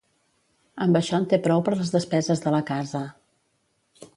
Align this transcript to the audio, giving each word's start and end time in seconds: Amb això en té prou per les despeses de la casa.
Amb 0.85 0.95
això 0.99 1.17
en 1.19 1.27
té 1.35 1.39
prou 1.47 1.63
per 1.67 1.75
les 1.75 1.93
despeses 1.97 2.41
de 2.47 2.55
la 2.57 2.63
casa. 2.71 3.03